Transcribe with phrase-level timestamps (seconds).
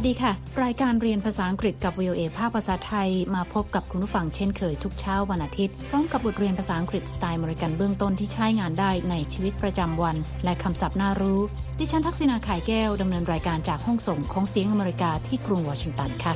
[0.00, 0.32] สวัสดีค่ะ
[0.64, 11.40] รายการเรียนภาษาอังกฤษกับ VOA ภาคภาษาไทยมาพบกับคุณผู้ฟังเช่นเคยทุกเช้าวันอาทิตย์ พร้อมกับบทเรียนภาษาอังกฤษสไตล์อเมริกันเบื้องต้นที่ใช้งานได้ในชีวิตประจำวัน และคำศัพท์น่ารู้
[11.78, 16.32] ดิฉันทักษิณา ข่ายแก้วดำเนินรายการจากห้องส่งของเสียงอเมริกาที่กรุงวอชิงตันค่ะ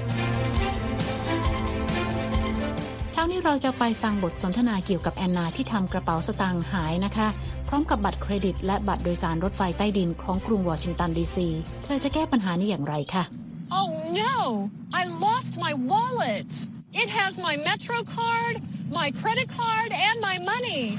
[3.12, 7.28] เช้านี้เราจะไปฟังบทสนทนาเกี่ยวกับแอนนาที่ทำกระเป๋าสตางค์หายนะคะ
[7.68, 11.48] พร้อมกับบัตรเครดิต และบัตรโดยสารรถไฟใต้ดินของกรุงวอชิงตันดีซี
[11.84, 13.24] เธอจะแก้ปัญหานี้อย่างไรคะ
[13.70, 14.70] Oh no!
[14.92, 16.46] I lost my wallet!
[16.92, 20.96] It has my Metro card, my credit card, and my money.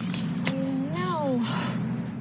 [0.99, 1.11] No.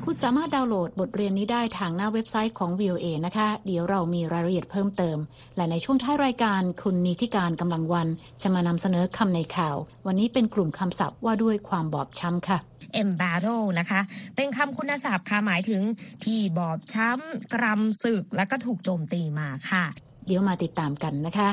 [0.04, 5.18] คุณสามารถดาวน์โหลดบทเรียนนี้ได้ทางหน้าเว็บไซต์ของ VOA นะคะ เดี๋ยวเรามีรายละเอียดเพิ่มเติม
[5.56, 8.08] และในช่วงท้ายรายการคุณนิติการกำลังวัน
[8.42, 12.58] จะมานำเสนอคำในข่าว วันนี้เป็นกลุ่มคำศัพท์ว่าด้วยความบอบช้ำค่ะ
[13.02, 14.00] embattle นะคะ
[14.36, 15.82] เป็นคำคุณศัพท์ค่ะหมายถึง
[16.24, 19.84] ที่บอบช้ำกรำศึก และก็ถูกโจมตีมาค่ะ
[20.26, 21.50] เดี๋ยวมาติดตามกันนะคะ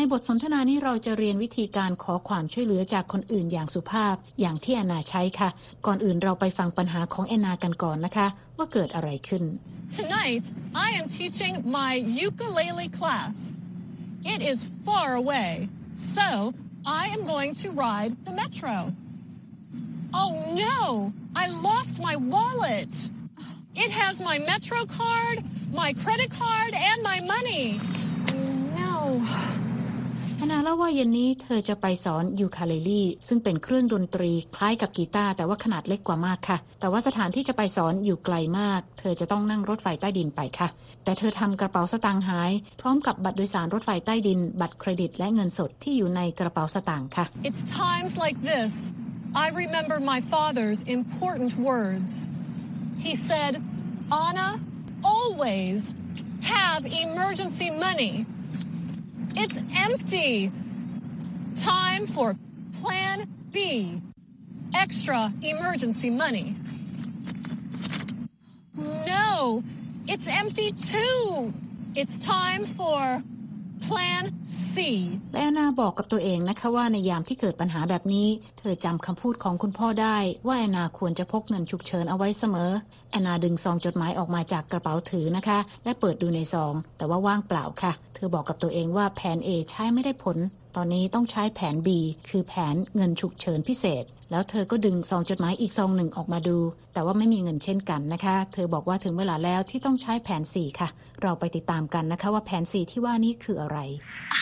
[0.00, 5.48] ในบทสนทนานี้เราจะเรียนวิธีการขอความช่วยเหลือจากคนอื่นอย่างสุภาพอย่างที่แอนนาใช้ค่ะ
[5.86, 9.42] ก่อนอื่นเราไปฟังปัญหาของแอนนากันก่อนนะคะ ว่าเกิดอะไรขึ้น
[10.00, 10.44] Tonight,
[10.86, 11.92] I am teaching my
[12.26, 13.36] ukulele class.
[14.34, 15.52] It is far away,
[15.94, 16.28] so
[16.84, 18.76] I am going to ride the metro.
[20.22, 20.32] Oh
[20.66, 21.12] no!
[21.42, 22.92] I lost my wallet.
[23.84, 25.36] It has my Metro card,
[25.82, 27.64] my credit card, and my money.
[28.80, 28.92] No.
[30.36, 40.68] แอนนาเล่าว่าเย็นนี้เธอจะไปสอนยูคาเลลี่ซึ่งเป็นเครื่องดนตรีคล้ายกับกีตาร์แต่ว่าขนาดเล็กกว่ามากค่ะ แต่ว่าสถานที่จะไปสอนอยู่ไกลมาก เธอจะต้องนั่งรถไฟใต้ดินไปค่ะ
[41.04, 48.72] แต่เธอทำกระเป๋าสตางค์หาย พร้อมกับบัตรโดยสารรถไฟใต้ดิน บัตรเครดิตและเงินสดที่อยู่ในกระเป๋าสตางค์ค่ะ It's times like this
[49.44, 52.12] I remember my father's important words.
[53.08, 53.62] He said,
[54.12, 54.60] Anna,
[55.02, 55.94] always
[56.42, 58.26] have emergency money.
[59.34, 60.52] It's empty.
[61.56, 62.36] Time for
[62.82, 64.02] Plan B.
[64.74, 66.54] Extra emergency money.
[68.76, 69.64] No,
[70.06, 71.54] it's empty too.
[71.94, 73.22] It's time for
[73.88, 74.24] Plan
[74.74, 74.76] C.
[75.32, 78.28] และแอนนาบอกกับตัวเองนะคะว่าในยามที่เกิดปัญหาแบบนี้
[78.58, 80.16] เธอจำคำพูดของคุณพ่อได้
[80.46, 82.70] ว่าแอนนาควรจะพกเงินฉุกเฉินเอาไว้เสมอ
[83.10, 90.36] แอนนาดึงซองจดหมายออกมาจากกระเป๋าถือนะคะ และเปิดดูในซอง แต่ว่าว่างเปล่าค่ะ เธอบอกกับตัวเองว่าแผน A ใช้ไม่ได้ผล
[90.76, 91.88] ตอนนี้ต้องใช้แผน B
[92.28, 96.58] คือแผนเงินฉุกเฉินพิเศษ แล้วเธอก็ดึงซองจดหมายอีกซองหนึ่งออกมาดู
[96.92, 100.88] แต่ว่าไม่มีเงินเช่นกันนะคะ เธอบอกว่าถึงเวลาแล้วที่ต้องใช้แผน 4 ค่ะ
[101.22, 103.78] เราไปติดตามกันนะคะว่าแผน 4 ที่ว่านี้คืออะไร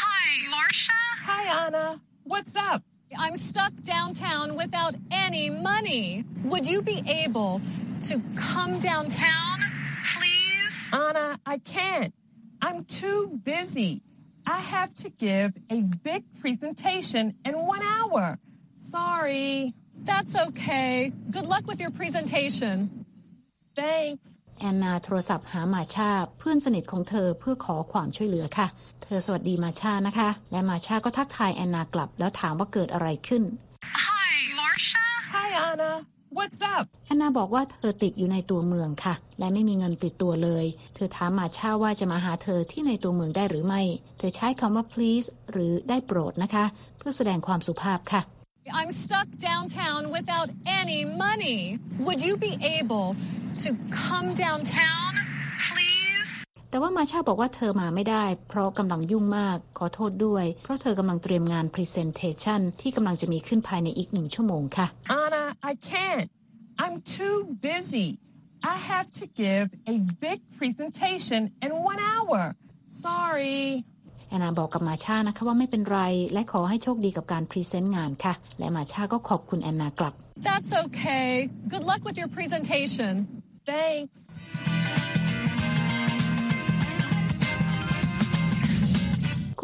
[0.03, 1.01] Hi, Marcia.
[1.29, 1.87] Hi, Anna.
[2.33, 2.81] What's up?
[3.25, 4.95] I'm stuck downtown without
[5.25, 6.05] any money.
[6.53, 7.53] Would you be able
[8.09, 8.15] to
[8.49, 9.57] come downtown,
[10.13, 10.75] please?
[11.05, 12.13] Anna, I can't.
[12.67, 13.21] I'm too
[13.55, 13.93] busy.
[14.57, 18.25] I have to give a big presentation in one hour.
[19.01, 19.51] Sorry.
[20.11, 20.93] That's okay.
[21.37, 22.77] Good luck with your presentation.
[23.81, 24.25] Thanks.
[24.61, 28.67] แอนนาโทรศัพท์หามาชาเพื่อนสนิทของเธอเพื่อขอความช่วยเหลือค่ะ
[29.03, 33.43] เธอสวัสดีมาชานะคะ และมาชาก็ทักทายแอนนากลับแล้วถามว่าเกิดอะไรขึ้น
[34.07, 35.05] Hi, Marcia.
[35.33, 35.93] Hi, Anna.
[36.37, 36.85] What's up?
[37.07, 40.65] แอนนาบอกว่าเธอติดอยู่ในตัวเมืองค่ะ และไม่มีเงินติดตัวเลย
[40.95, 43.83] เธอถามมาชาว่าจะมาหาเธอที่ในตัวเมืองได้หรือไม่
[44.19, 46.65] เธอใช้คำว่า please หรือได้โปรดนะคะ
[46.99, 48.23] เพื่อแสดงความสุภาพค่ะ
[48.80, 51.80] I'm stuck downtown without any money.
[52.06, 53.08] Would you be able
[53.64, 55.12] to come downtown,
[55.68, 56.30] please?
[56.70, 64.88] แต่ว่ามาชาบอกว่าเธอมาไม่ได้ เพราะกำลังยุ่งมาก ขอโทษด้วย เพราะเธอกำลังเตรียมงาน presentation ที่กำลังจะมีขึ้นภายในอีกหนึ่งชั่วโมงค่ะ
[65.22, 66.28] Anna, I can't.
[66.84, 67.38] I'm too
[67.70, 68.08] busy.
[68.74, 69.96] I have to give a
[70.26, 72.40] big presentation in one hour.
[73.06, 73.62] Sorry.
[74.37, 76.01] แอนนาบอกกับมาชานะคะว่าไม่เป็นไร
[76.33, 80.15] และขอให้โชคดีกับการพรีเซนต์งานค่ะ และมาชาก็ขอบคุณแอนนากลับ
[80.49, 81.31] That's okay.
[81.73, 83.13] Good luck with your presentation.
[83.73, 84.26] Thanks.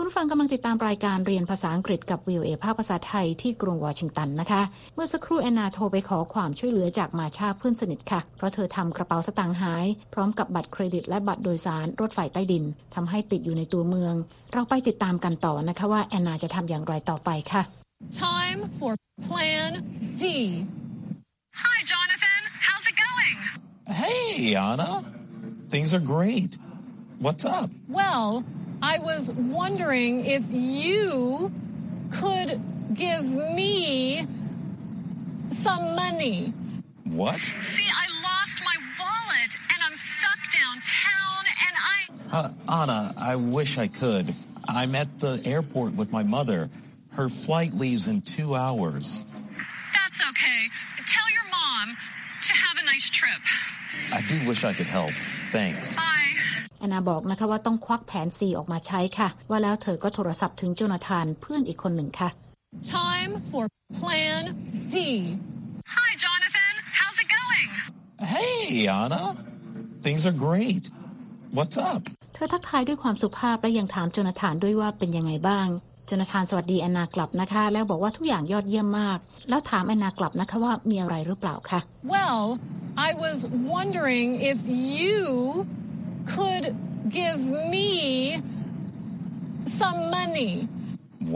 [0.03, 4.63] คุณผู้ฟังกำลังติดตามรายการเรียนภาษาอังกฤษกับ VOA ภาคภาษาไทยที่กรุงวอชิงตันนะคะ
[4.95, 12.65] เมื่อสักครู่แอนนาโทรไปขอความช่วยเหลือจากมาชาเพื่อนสนิทค่ะ เพราะเธอทำกระเป๋าสตางค์หาย พร้อมกับบัตรเครดิตและบัตรโดยสารรถไฟใต้ดิน
[12.95, 14.15] ทำให้ติดอยู่ในตัวเมือง
[14.53, 17.63] เราไปติดตามกันต่อนะคะว่าแอนนาจะทำอย่างไรต่อไปค่ะ
[18.25, 18.93] Time for
[19.29, 19.71] Plan
[20.21, 20.25] D.
[21.65, 22.41] Hi, Jonathan.
[22.67, 23.37] How's it going?
[24.03, 24.91] Hey, Anna.
[25.73, 26.53] Things are great.
[27.25, 27.69] What's up?
[28.01, 28.27] Well,
[28.83, 31.53] I was wondering if you
[32.11, 32.61] could
[32.93, 34.27] give me
[35.53, 36.53] some money.
[37.05, 37.41] What?
[37.41, 42.49] See, I lost my wallet and I'm stuck downtown and I.
[42.69, 44.35] Uh, Anna, I wish I could.
[44.67, 46.69] I'm at the airport with my mother.
[47.11, 49.27] Her flight leaves in two hours.
[49.95, 50.69] That's okay.
[51.07, 51.97] Tell your mom
[52.47, 53.41] to have a nice trip.
[54.11, 55.13] I do wish I could help.
[55.53, 55.97] Thanks.
[55.97, 56.32] Bye.
[56.83, 62.29] แอนนาบอกนะคะว่าต้องควักแผน C ออกมาใช้ค่ะ ว่าแล้วเธอก็โทรศัพท์ถึงโจนาธานเพื่อนอีกคนหนึ่งค่ะ
[62.99, 63.65] Time for
[64.01, 64.43] Plan
[64.95, 64.97] D.
[65.97, 66.75] Hi, Jonathan.
[66.99, 67.69] How's it going?
[68.35, 68.63] Hey,
[69.01, 69.23] Anna.
[70.07, 70.85] Things are great.
[71.57, 72.01] What's up?
[72.35, 75.67] เธอทักทายด้วยความสุภาพและยังถามโจนาธานด้วยว่าเป็นยังไงบ้าง
[76.07, 79.19] โจนาธานสวัสดีแอนนากลับนะคะ แล้วบอกว่าทุกอย่างยอดเยี่ยมมาก
[79.49, 81.81] แล้วถามแอนนากลับนะคะว่ามีอะไรหรือเปล่าคะ
[82.15, 82.43] Well,
[83.09, 83.39] I was
[83.75, 84.59] wondering if
[84.97, 85.21] you
[86.35, 86.65] could
[87.19, 87.41] give
[87.75, 87.89] me
[89.79, 90.53] some money.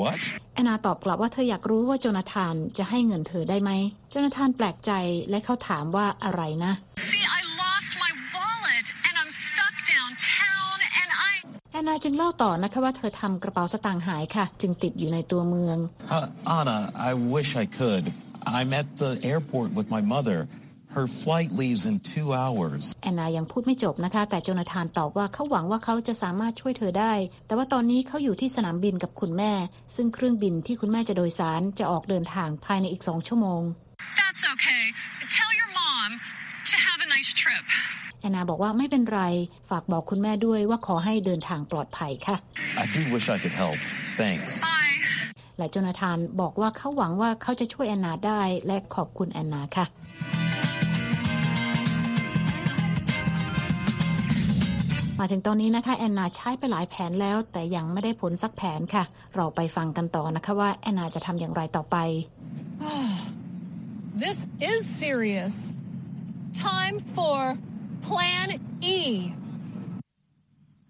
[0.00, 0.20] What?
[0.54, 3.70] แอนนาตอบกลับว่าเธออยากรู้ว่าโจนาธานจะให้เงินเธอได้ไหม
[4.10, 4.92] โจนาธานแปลกใจ
[5.30, 6.72] และเขาถามว่าอะไรนะ
[7.10, 11.32] See, I lost my wallet and I'm stuck downtown and I.
[11.72, 15.78] แอนนาจึงเล่าต่อนะคะว่าเธอทำกระเป๋าสตางค์หายค่ะ จึงติดอยู่ในตัวเมือง
[16.16, 16.26] Uh,
[16.58, 16.78] Anna,
[17.10, 18.04] I wish I could.
[18.58, 20.38] I'm at the airport with my mother.
[20.96, 22.82] Her flight leaves in two hours.
[23.02, 27.12] แอนนายังพูดไม่จบนะคะ แต่โจนาธานตอบว่าเขาหวังว่าเขาจะสามารถช่วยเธอได้
[27.46, 29.52] แต่ว่าตอนนี้เขาอยู่ที่สนามบินกับคุณแม่
[29.94, 33.62] ซึ่งเครื่องบินที่คุณแม่จะโดยสารจะออกเดินทางภายในอีกสองชั่วโมง
[34.20, 34.82] That's okay.
[35.38, 36.10] Tell your mom
[36.70, 37.64] to have a nice trip.
[38.20, 39.22] แอนนาบอกว่าไม่เป็นไร
[39.70, 42.36] ฝากบอกคุณแม่ด้วยว่าขอให้เดินทางปลอดภัยค่ะ
[42.82, 43.78] I do wish I could help.
[44.22, 44.50] Thanks.
[44.68, 44.94] Bye.
[45.58, 49.86] และโจนาธานบอกว่าเขาหวังว่าเขาจะช่วยแอนนาได้และขอบคุณแอนนาค่ะ
[55.20, 59.04] มาถึงตอนนี้นะคะแอนนาใช้ไปหลายแผนแล้ว แต่ยังไม่ได้ผลสักแผนค่ะ
[59.34, 61.96] เราไปฟังกันต่อนะคะว่าแอนนาจะทำอย่างไรต่อไป
[64.24, 65.74] This is serious.
[66.54, 67.38] Time for
[68.08, 68.48] Plan
[68.80, 68.98] E.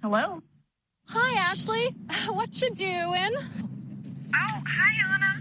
[0.02, 0.42] Hello?
[1.08, 1.84] Hi, Ashley.
[2.38, 3.32] What you doing?
[4.42, 5.32] Oh, hi, Anna.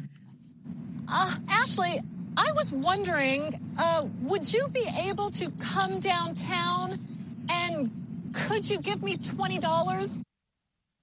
[1.08, 2.02] Uh, Ashley,
[2.38, 3.40] I was wondering,
[3.78, 7.00] uh, would you be able to come downtown
[7.50, 7.92] and
[8.36, 10.12] could you give me twenty dollars?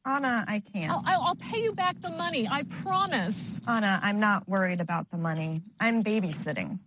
[0.05, 0.91] Anna, I can't.
[0.91, 2.49] I'll, I'll I'll pay you back the money.
[2.51, 3.61] I promise.
[3.67, 5.63] Anna, I'm not worried about the money.
[5.81, 6.79] I'm babysitting.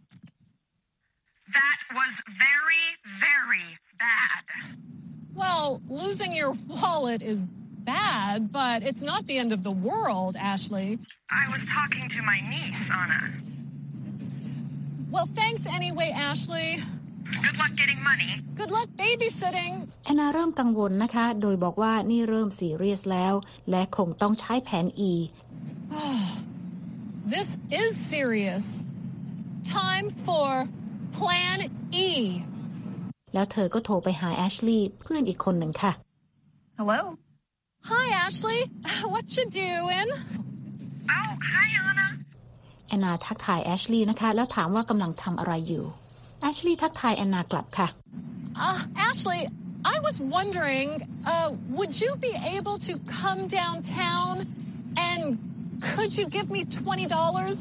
[1.53, 4.75] That was very, very bad.
[5.33, 11.00] Well, losing your wallet is bad, but it's not the end of the world, Ashley.
[11.30, 13.31] I was talking to my niece, Anna.
[15.09, 16.83] Well, thanks anyway, Ashley.
[17.45, 18.30] Good luck getting money.
[18.60, 19.74] Good luck babysitting.
[20.06, 23.33] แอนนาเริ่มกังวลนะคะ โดยบอกว่านี่เริ่มซีเรียสแล้ว
[23.69, 25.12] และคงต้องใช้แผน E
[27.33, 27.50] This
[27.81, 28.66] is serious.
[29.77, 30.50] Time for
[31.18, 31.57] Plan
[32.07, 32.10] E.
[33.33, 35.92] แล้วเธอก็โทรไปหาแอชลีย์เพื่อนอีกคนหนึ่งค่ะ
[36.80, 37.01] Hello?
[37.92, 38.60] Hi, Ashley.
[39.13, 40.10] What you doing?
[41.18, 42.07] Oh, hi, Anna.
[42.88, 45.86] แอนนาทักทายแอชลีย์นะคะ แล้วถามว่ากำลังทำอะไรอยู่
[46.42, 47.90] แอชลีย์ทักทายแอนนากลับค่ะ
[48.68, 48.80] Uh,
[49.10, 49.42] Ashley,
[49.94, 50.88] I was wondering,
[51.34, 54.33] uh, would you be able to come downtown
[55.09, 55.21] and
[55.90, 57.57] could you give me twenty dollars?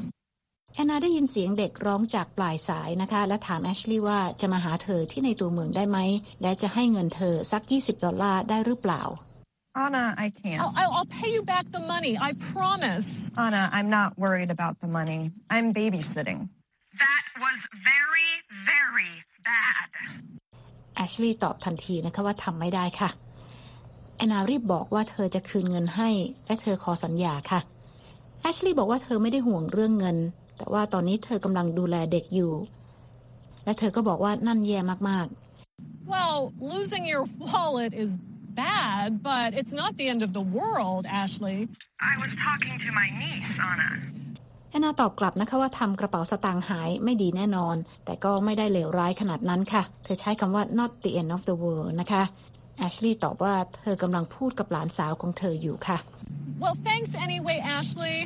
[0.75, 5.97] แอนนาได้ยินเสียงเด็กร้องจากปลายสายนะคะ และถามแอชลีย์ว่าจะมาหาเธอที่ในตัวเมืองได้ไหม
[6.41, 9.03] และจะให้เงินเธอสัก 20 ดอลลาร์ได้หรือเปล่า
[9.85, 10.59] Anna, I can't.
[10.61, 12.13] I'll, I'll I'll pay you back the money.
[12.27, 13.07] I promise.
[13.45, 15.21] Anna, I'm not worried about the money.
[15.55, 16.39] I'm babysitting.
[17.03, 17.57] That was
[17.91, 18.29] very,
[18.71, 19.13] very
[19.49, 19.87] bad.
[20.95, 23.09] แอชลีย์ตอบทันทีนะคะว่าทำไม่ได้ค่ะ
[24.17, 26.09] แอนนารีบบอกว่าเธอจะคืนเงินให้
[26.45, 27.59] และเธอขอสัญญาค่ะ
[28.41, 30.17] แอชลีย์บอกว่าเธอไม่ได้ห่วงเรื่องเงิน
[30.57, 32.53] แต่ว่าตอนนี้เธอกำลังดูแลเด็กอยู่
[33.63, 35.27] และเธอก็บอกว่านั่นแย่มาก
[36.13, 36.37] Well,
[36.73, 38.11] losing your wallet is
[38.63, 41.59] bad, but it's not the end of the world, Ashley.
[41.99, 43.91] I was talking to my niece, Anna.
[44.75, 52.23] ๆแอนนาตอบกลับนะคะว่าทำกระเป๋าสตางค์หายไม่ดีแน่นอน แต่ก็ไม่ได้เลวร้ายขนาดนั้นค่ะ เธอใช้คำว่า not the end of the world นะคะ
[52.77, 55.97] แอชลีย์ตอบว่าเธอกำลังพูดกับหลานสาวของเธออยู่ค่ะ
[56.63, 58.17] Well, thanks anyway, Ashley.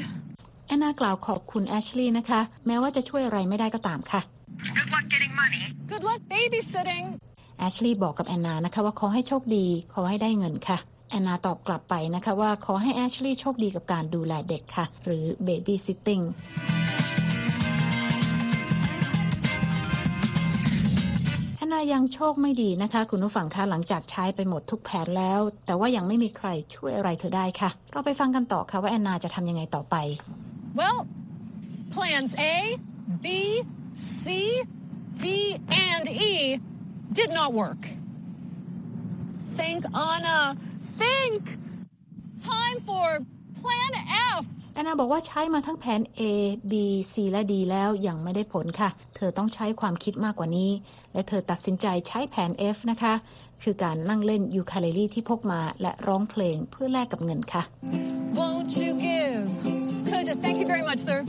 [0.67, 4.21] แอนนากล่าวขอบคุณแอชลีย์นะคะ แม้ว่าจะช่วยอะไรไม่ได้ก็ตามค่ะ
[4.77, 5.61] Good luck getting money.
[5.91, 7.05] Good luck babysitting.
[7.59, 10.77] แอชลีย์บอกกับแอนนานะคะว่าขอให้โชคดีขอให้ได้เงินค่ะ
[11.09, 16.23] แอนนาตอบกลับไปนะคะว่าขอให้แอชลีย์โชคดีกับการดูแลเด็กค่ะ หรือ baby sitting
[21.55, 29.95] แอนนายังโชคไม่ดีนะคะ คุณผู้ฟังคะหลังจากใช้ไปหมดทุกแผนแล้ว แต่ว่ายังไม่มีใครช่วยอะไรเธอได้ค่ะ เราไปฟังกันต่อค่ะว่าแอนนาจะทำยังไงต่อไป
[30.79, 30.99] Well,
[31.93, 32.55] plans A,
[33.23, 33.25] B,
[34.21, 34.25] C,
[35.23, 35.25] D,
[35.89, 36.33] and E
[37.17, 37.81] did not work.
[39.59, 40.39] Thank Anna
[41.03, 41.41] think.
[42.51, 43.07] Time for
[43.59, 43.91] Plan
[44.39, 44.43] F.
[44.73, 46.21] แอนนาบอกว่าใช้มาทั้งแผน A
[46.71, 46.73] B
[47.11, 50.71] C และ D แล้วยังไม่ได้ผลค่ะ เธอต้องใช้ความคิดมากกว่านี้
[51.13, 53.13] และเธอตัดสินใจใช้แผน F นะคะ
[53.63, 57.63] คือการนั่งเล่นยูคาเลลี่ที่พกมาและร้องเพลงเพื่อแลกกับเงินค่ะ
[58.39, 59.43] Won't you give?
[60.09, 60.35] Could you?
[60.45, 61.19] Thank you very much, sir.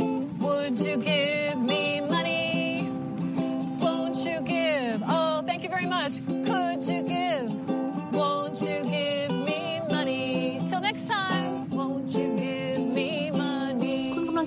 [0.46, 1.82] Would you give me
[2.14, 2.48] money?
[3.84, 4.96] Won't you give?
[5.16, 6.12] Oh, thank you very much.
[6.48, 7.44] Could you give?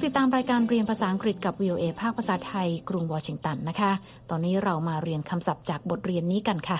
[0.04, 3.92] ติดตามรายการเรียนภาษาอังกฤษกับ VOA ภาคภาษาไทย กรุงวอชิงตันนะคะ
[4.30, 6.78] ตอนนี้เรามาเรียนคำศัพท์จากบทเรียนนี้กันค่ะ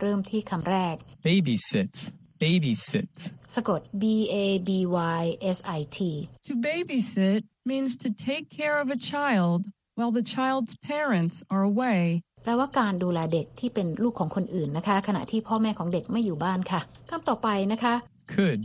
[0.00, 0.96] เริ่มที่คำแรก
[1.26, 1.94] Babysit.
[2.42, 3.14] Babysit.
[3.54, 4.04] สะกด B
[4.44, 4.70] A B
[5.20, 5.22] Y
[5.56, 5.98] S I T
[6.48, 9.60] To babysit means to take care of a child
[9.98, 12.02] while the child's parents are away.
[12.48, 17.94] แปลว่าการดูแลเด็กที่เป็นลูกของคนอื่นนะคะ ขณะที่พ่อแม่ของเด็กไม่อยู่บ้านค่ะคำต่อไปนะคะ
[18.34, 18.64] Could.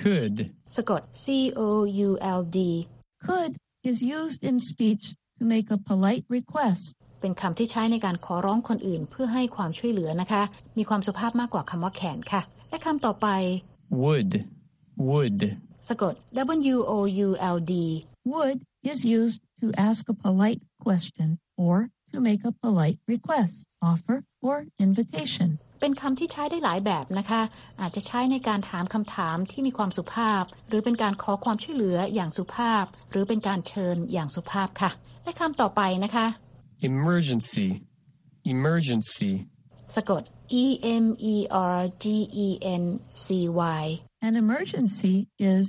[0.00, 0.36] Could.
[0.76, 1.26] สะกด C
[1.58, 1.60] O
[2.08, 2.58] U L D
[3.26, 3.52] Could
[3.88, 5.04] is used in speech
[5.38, 6.84] to make a polite request.
[7.20, 10.42] เป็นคำที่ใช้ในการขอร้องคนอื่นเพื่อให้ความช่วยเหลือนะคะ
[10.76, 13.26] มีความสุภาพมากกว่าคำว่าแขนค่ะ และคำต่อไป
[14.02, 14.32] Would.
[15.08, 15.40] Would.
[15.88, 16.14] สะกด
[16.74, 16.92] W O
[17.26, 17.74] U L D
[18.32, 18.58] Would
[18.90, 21.28] is used to ask a polite question
[21.64, 21.76] or
[22.12, 23.56] to make a polite request,
[23.90, 25.50] offer, or invitation.
[25.80, 27.42] เป็นคำที่ใช้ได้หลายแบบนะคะ
[27.80, 34.90] อาจจะใช้ในการถามคำถามที่มีความสุภาพ หรือเป็นการขอความช่วยเหลืออย่างสุภาพ หรือเป็นการเชิญอย่างสุภาพค่ะ
[35.24, 36.26] และคำต่อไปนะคะ
[36.90, 37.68] Emergency.
[38.54, 39.32] Emergency.
[39.96, 40.22] สะกด
[40.62, 40.64] E
[41.04, 41.36] M E
[41.74, 42.04] R G
[42.46, 42.48] E
[42.82, 42.84] N
[43.24, 43.26] C
[43.80, 43.84] Y
[44.26, 45.14] An emergency
[45.54, 45.66] is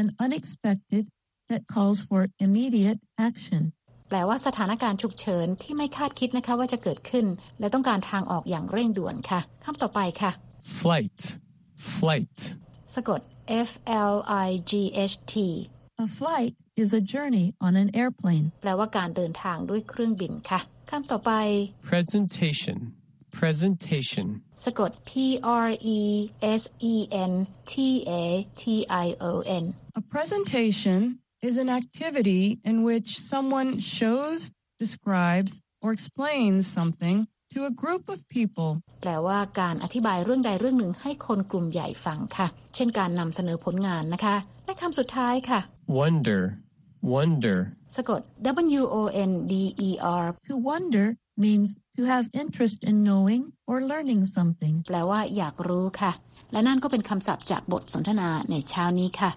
[0.00, 1.04] an unexpected
[1.50, 3.62] that calls for immediate action.
[4.14, 7.26] แปลว่าสถานการณ์ฉุกเฉินที่ไม่คาดคิดนะคะว่าจะเกิดขึ้น
[7.60, 10.30] และต้องการทางออกอย่างเร่งด่วนค่ะคำต่อไปค่ะ
[10.80, 11.18] Flight.
[11.96, 12.36] Flight.
[12.94, 13.20] สะกด
[13.68, 13.70] F
[14.12, 14.16] L
[14.46, 14.72] I G
[15.12, 15.34] H T
[16.04, 16.52] A flight
[16.82, 18.46] is a journey on an airplane.
[18.62, 21.32] แปลว่าการเดินทางด้วยเครื่องบินค่ะคำต่อไป
[21.90, 22.76] Presentation.
[23.40, 24.26] Presentation.
[24.64, 25.10] สะกด P
[25.66, 26.00] R E
[26.60, 26.94] S E
[27.30, 27.32] N
[27.72, 27.74] T
[28.22, 28.24] A
[28.60, 28.62] T
[29.04, 29.64] I O N
[29.98, 31.00] A presentation
[31.47, 34.39] is an activity in which someone shows,
[34.83, 35.51] describes,
[35.83, 38.71] or explains something to a group of people.
[39.01, 45.59] แปลว่าการอธิบายเรื่องใดเรื่องหนึ่งให้คนกลุ่มใหญ่ฟังค่ะ เช่นการนำเสนอผลงานนะคะ และคำสุดท้ายค่ะ
[45.99, 46.41] Wonder.
[47.13, 47.57] Wonder.
[47.95, 48.21] สะกด
[48.79, 48.97] W O
[49.29, 49.53] N D
[49.87, 49.89] E
[50.21, 51.07] R To wonder
[51.45, 54.75] means to have interest in knowing or learning something.
[54.87, 56.11] แปลว่าอยากรู้ค่ะ
[56.51, 59.31] และนั่นก็เป็นคำศัพท์จากบทสนทนาในเช้านี้ค่ะ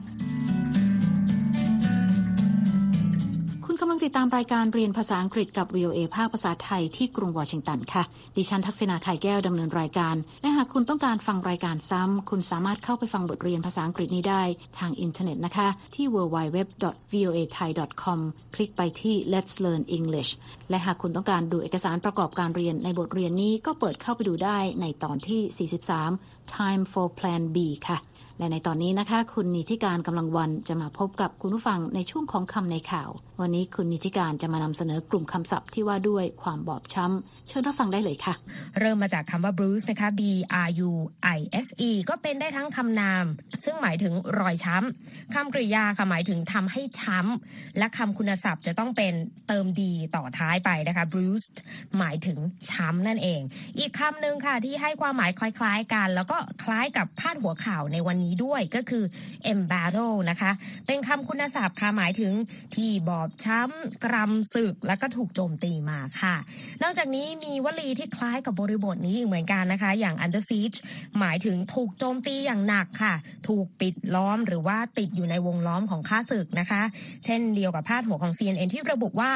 [4.06, 8.04] ติดตามรายการเรียนภาษาอังกฤษกับ VOA ภาคภาษาไทยที่กรุงวอชิงตันค่ะ
[8.36, 14.44] ดิฉันทักษณาไข่แก้วดำเนินรายการ และหากคุณต้องการฟังรายการซ้ำ คุณสามารถเข้าไปฟังบทเรียนภาษาอังกฤษนี้ได้
[14.80, 18.20] ทางอินเทอร์เน็ตนะคะ ที่ www.voathai.com
[18.56, 20.32] คลิกไปที่ Let's Learn English
[20.70, 25.70] และหากคุณต้องการดูเอกสารประกอบการเรียนในบทเรียนนี้ก็เปิดเข้าไปดูได้ในตอนที่
[26.10, 27.58] 43 Time for Plan B
[27.90, 28.00] ค่ะ
[28.40, 33.10] และในตอนนี้นะคะ คุณนิติการกำลังวันจะมาพบกับคุณผู้ฟังในช่วงของคำในข่าว
[33.42, 38.34] วันนี้คุณนิติการจะมานำเสนอกลุ่มคำศัพท์ที่ว่าด้วยความบอบช้ำ เชิญรับฟังได้เลยค่ะ
[38.80, 40.22] เริ่มมาจากคำว่า bruise นะคะ B
[40.68, 40.92] R U
[41.38, 43.26] I S E ก็เป็นได้ทั้งคำนาม
[43.64, 49.14] ซึ่งหมายถึงรอยช้ำคำกริยาค่ะหมายถึงทำให้ช้ำและคำคุณศัพท์จะต้องเป็น
[49.48, 51.58] เติมดีต่อท้ายไปนะคะ bruised
[51.98, 52.38] หมายถึง
[52.72, 53.42] ช้ำนั่นเอง
[53.80, 59.04] อีกคำหนึ่งค่ะที่ให้ความหมายคล้าย ๆ กัน แล้วก็คล้ายกับพาดหัวข่าวในวันนี้ด้วยก็คือ
[59.52, 60.52] embattle นะคะ
[60.88, 62.34] เป็นคำคุณศัพท์ค่ะหมายถึง
[62.76, 66.36] ที่บอบช้ำกรำศึกแล้วก็ถูกโจมตีมาค่ะ
[66.84, 70.78] นอกจากนี้มีวลีที่คล้ายกับบริบทนี้อีกเหมือนกันนะคะ อย่าง under siege
[71.20, 73.14] หมายถึงถูกโจมตีอย่างหนักค่ะ
[73.48, 76.82] ถูกปิดล้อมหรือว่าติดอยู่ในวงล้อมของข้าศึกนะคะ
[77.26, 79.32] เช่นเดียวกับพาดหัวของ CNN ที่ระบุว่า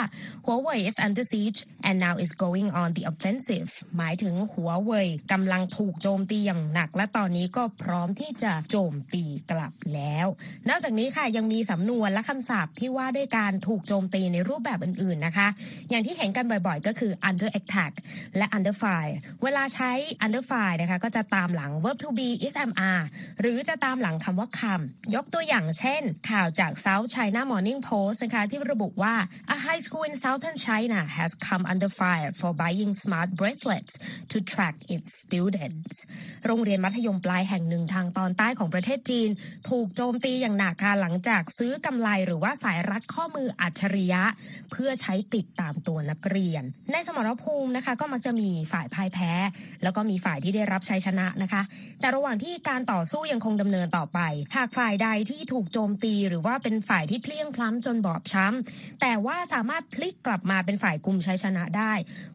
[0.46, 10.27] Huawei is under siege and now is going on the offensive หมายถึงหัวเว่ยกำลังถูกโจมตีอย่างหนัก และตอนนี้ก็พร้อมที่จะโจมตีกลับแล้ว
[10.69, 15.48] นอกจากนี้ค่ะยังมีสำนวนและคำศัพท์ที่ว่าด้วยการถูกโจมตีในรูปแบบอื่นๆนะคะ
[15.89, 17.93] อย่างที่เห็นกันบ่อยๆ ก็คือ under attack
[18.38, 19.91] และ under fire เวลาใช้
[20.25, 23.05] under fire นะคะก็จะตามหลัง verb to be is am are
[23.41, 29.15] หรือจะตามหลังคำว่าคำยกตัวอย่างเช่น ข่าวจาก South China Morning Post นะคะที่ระบุว่า
[29.55, 33.93] a high school in southern China has come under fire for buying smart bracelets
[34.31, 35.95] to track its students
[36.45, 39.29] โรงเรียนมัธยมปลายแห่งหนึ่งทางตอนใต้ของของประเทศจีน
[39.69, 44.23] ถูกโจมตีอย่างหนักค่ะหลังจากซื้อกำไลหรือว่าสายรัดข้อมืออัจฉริยะ
[44.71, 49.31] เพื่อใช้ติดตามตัวนักเรียน ในสมรภูมินะคะ ก็มักจะมีฝ่ายพ่ายแพ้
[49.83, 51.61] แล้วก็มีฝ่ายที่ได้รับชัยชนะนะคะ
[51.99, 54.19] แต่ระหว่างที่การต่อสู้ยังคงดำเนินต่อไป
[54.55, 61.93] หากฝ่ายใดที่ถูกโจมตีหรือว่าเป็นฝ่ายที่เพลี้ยงพล้ำจนบอบช้ำแต่ว่าสามารถพลิกกลับมาเป็นฝ่ายกลุ่มชัยชนะได้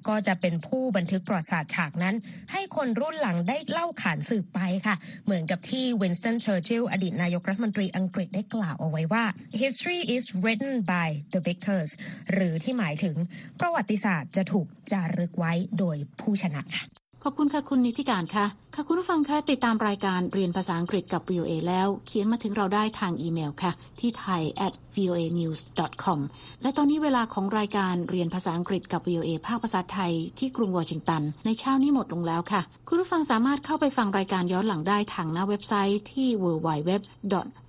[0.09, 2.15] ก็จะเป็นผู้บันทึกประวัติศาสตร์ฉากนั้น
[2.53, 9.25] ให้คนรุ่นหลังได้เล่าขานสืบไปค่ะ เหมือนกับที่เวนสตันเชอร์ชิลอดีตนายกรัฐมนตรีอังกฤษได้กล่าวเอาไว้ว่า
[9.63, 11.91] history is written by the victors
[12.33, 13.17] หรือที่หมายถึง
[13.61, 16.85] ประวัติศาสตร์จะถูกจารึกไว้โดยผู้ชนะค่ะ
[17.27, 25.61] ขอบคุณค่ะคุณนิติการค่ะ ค่ะคุณผู้ฟังคะติดตามรายการเรียนภาษาอังกฤษกับ VOA แล้ว เขียนมาถึงเราได้ทางอีเมลค่ะ ที่ thai at voa news
[26.05, 26.19] com
[26.63, 36.91] และตอนนี้เวลาของรายการเรียนภาษาอังกฤษกับ VOA ภาคภาษาไทยที่กรุงวอชิงตัน ในเช้านี้หมดลงแล้วค่ะ คุณผู้ฟังสามารถเข้าไปฟังรายการย้อนหลังได้ทางหน้าเว็บไซต์ที่ www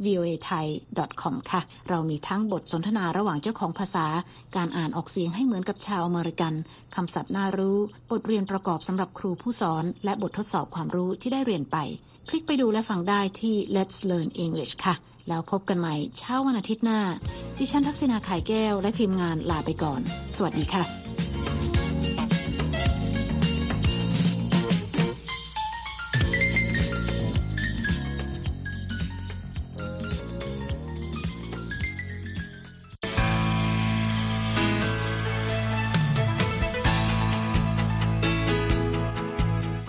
[0.06, 0.66] voa thai
[1.22, 4.06] com ค่ะ เรามีทั้งบทสนทนาระหว่างเจ้าของภาษา
[4.56, 6.54] การอ่านออกเสียงให้เหมือนกับชาวอเมริกัน
[6.96, 7.78] คำศัพท์น่ารู้
[8.12, 11.78] บทเรียนประกอบสำหรับครูผู้สอน และบททดสอบความรู้ที่ได้เรียนไป
[12.30, 14.96] คลิกไปดูและฟังได้ที่ Let's Learn English ค่ะ
[15.30, 17.00] แล้วพบกันใหม่เช้าวันอาทิตย์หน้า
[17.58, 20.02] ดิฉันทักษณาไข่แก้วและทีมงานลาไปก่อน
[20.38, 20.84] สวัสดีค่ะ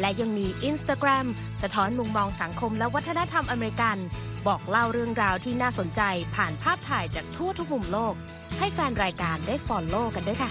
[0.00, 1.26] และยังมี Instagram
[1.62, 3.96] สะท้อนมุมมองสังคมและวัฒนธรรมอเมริกัน
[4.46, 6.02] บอกเล่าเรื่องราวที่น่าสนใจ
[6.36, 8.14] ผ่านภาพถ่ายจากทั่วทุกมุมโลก
[8.58, 10.50] ให้แฟนรายการได้ฟอลโล่กันด้วยค่ะ